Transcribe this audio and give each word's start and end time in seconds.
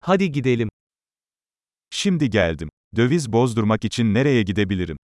Hadi 0.00 0.32
gidelim. 0.32 0.68
Şimdi 1.90 2.30
geldim. 2.30 2.70
Döviz 2.96 3.32
bozdurmak 3.32 3.84
için 3.84 4.14
nereye 4.14 4.42
gidebilirim? 4.42 4.96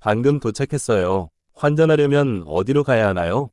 방금 0.00 0.40
도착했어요. 0.40 1.28
환전하려면 1.54 2.42
어디로 2.46 2.84
가야 2.84 3.08
하나요? 3.08 3.50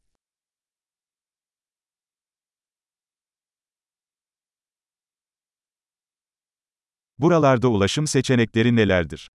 Buralarda 7.20 7.68
ulaşım 7.68 8.07
seçenekleri 8.07 8.76
nelerdir? 8.76 9.30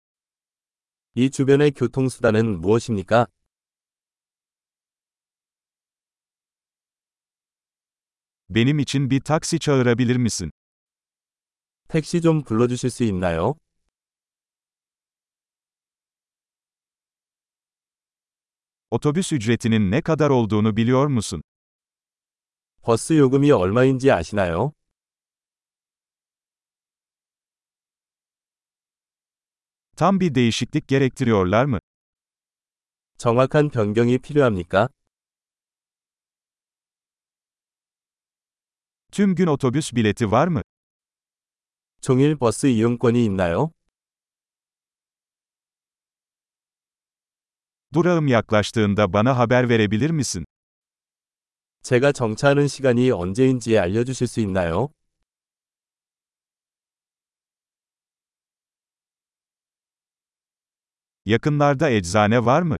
이 1.16 1.30
주변의 1.30 1.70
교통수단은 1.72 2.60
무엇입니까? 2.60 3.26
Benim 8.50 8.78
için 8.78 9.10
bir 9.10 9.20
taksi 9.20 9.58
çağırabilir 9.58 10.16
misin? 10.16 10.50
택시 11.93 12.21
좀 12.21 12.43
불러주실 12.43 12.89
수 12.89 13.03
있나요? 13.03 13.55
Otobüs 18.91 19.31
ücretinin 19.33 19.91
ne 19.91 20.01
kadar 20.01 20.29
olduğunu 20.29 20.75
biliyor 20.77 21.07
musun? 21.07 21.41
버스 22.81 23.17
요금이 23.17 23.51
얼마인지 23.51 24.11
아시나요? 24.11 24.73
Tam 29.95 30.19
bir 30.19 30.35
değişiklik 30.35 30.87
gerektiriyorlar 30.87 31.65
mı? 31.65 31.79
정확한 33.17 33.69
변경이 33.69 34.17
필요합니까? 34.17 34.89
Tüm 39.11 39.35
gün 39.35 39.47
otobüs 39.47 39.93
bileti 39.95 40.31
var 40.31 40.47
mı? 40.47 40.61
종일 42.03 42.35
버스 42.35 42.67
이용권이 42.67 43.25
있나요? 43.25 43.71
Durağım 47.93 48.27
yaklaştığında 48.27 49.13
bana 49.13 49.37
haber 49.37 49.69
verebilir 49.69 50.09
misin? 50.09 50.45
제가 51.81 52.11
정차하는 52.11 52.67
시간이 52.67 53.11
언제인지 53.11 53.79
알려주실 53.79 54.27
수 54.27 54.39
있나요? 54.41 54.89
Yakınlarda 61.25 61.89
eczane 61.89 62.45
var 62.45 62.61
mı? 62.61 62.77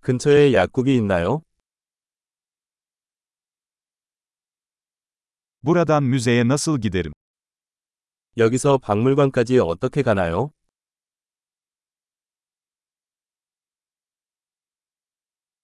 근처에 0.00 0.52
약국이 0.52 0.94
있나요? 0.96 1.42
Buradan 5.62 6.02
müzeye 6.02 6.48
nasıl 6.48 6.80
giderim? 6.80 7.12
여기서 8.36 8.78
박물관까지 8.78 9.58
어떻게 9.58 10.02
가나요? 10.02 10.50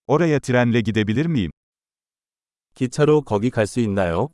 Oraya 0.07 0.39
trenle 0.39 0.81
gidebilir 0.81 1.27
miyim? 1.27 1.51
기차로 2.75 3.23
거기 3.23 3.51
갈 3.51 3.67
수 3.67 3.81
있나요? 3.81 4.29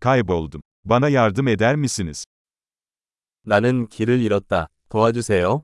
Kayboldum. 0.00 0.62
Bana 0.84 1.08
yardım 1.08 1.48
eder 1.48 1.74
misiniz? 1.76 2.24
나는 3.42 3.86
길을 3.88 4.20
잃었다. 4.20 4.68
도와주세요. 4.88 5.62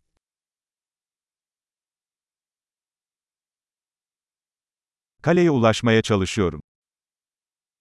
Kaleye 5.23 5.51
ulaşmaya 5.51 6.03
çalışıyorum. 6.03 6.61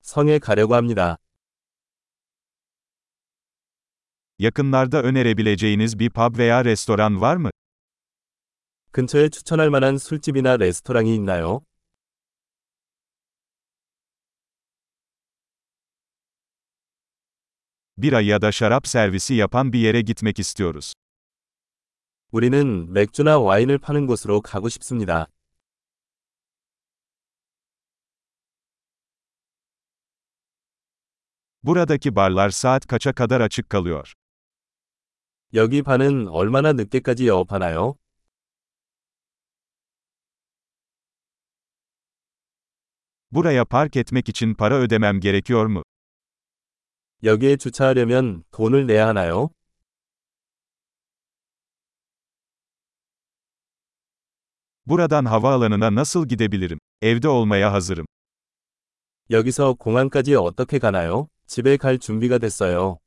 성에 0.03 0.39
가려고 0.39 0.75
합니다. 0.75 1.17
Yakınlarda 4.39 5.03
önerebileceğiniz 5.03 5.98
bir 5.98 6.11
pub 6.11 6.39
veya 6.39 6.65
restoran 6.65 7.21
var 7.21 7.37
mı? 7.37 7.50
근처에 8.93 9.28
추천할 9.28 9.71
만한 9.71 9.99
술집이나 9.99 10.56
레스토랑이 10.56 11.15
있나요? 11.15 11.61
Bira 17.97 18.21
ya 18.21 18.41
da 18.43 18.53
şarap 18.53 18.87
servisi 18.88 19.34
yapan 19.34 19.72
bir 19.72 19.78
yere 19.78 20.00
gitmek 20.00 20.38
istiyoruz. 20.38 20.94
우리는 22.32 22.93
맥주나 22.93 23.38
와인을 23.38 23.78
파는 23.78 24.06
곳으로 24.06 24.41
가고 24.41 24.69
싶습니다. 24.69 25.27
Buradaki 31.63 32.16
barlar 32.16 32.50
saat 32.50 32.88
kaça 32.88 33.13
kadar 33.13 33.41
açık 33.41 33.69
kalıyor? 33.69 34.13
여기 35.53 35.81
반은 35.81 36.28
얼마나 36.28 36.74
늦게까지 36.74 37.28
영업하나요? 37.28 37.96
Buraya 43.31 43.66
park 43.66 43.96
etmek 43.97 44.30
için 44.30 44.53
para 44.53 44.75
ödemem 44.75 45.19
gerekiyor 45.19 45.66
mu? 45.66 45.84
여기에 47.24 47.58
주차하려면 47.58 48.44
돈을 48.52 48.86
내야 48.88 49.08
하나요? 49.08 49.50
Buradan 54.86 55.25
havaalanına 55.25 55.96
nasıl 55.96 56.28
gidebilirim? 56.28 56.80
Evde 57.02 57.28
olmaya 57.30 57.74
hazırım. 57.74 58.06
여기서 59.30 59.74
공항까지 59.74 60.36
어떻게 60.36 60.80
가나요? 60.80 61.28
집에 61.50 61.77
갈 61.77 61.99
준비가 61.99 62.38
됐어요. 62.38 63.00